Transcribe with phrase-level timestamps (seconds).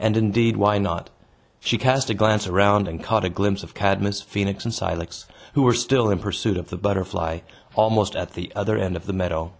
[0.00, 1.10] And, indeed, why not?
[1.60, 5.62] She cast a glance around, and caught a glimpse of Cadmus, Phoenix, and Cilix, who
[5.62, 7.42] were still in pursuit of the butterfly,
[7.76, 9.52] almost at the other end of the meadow.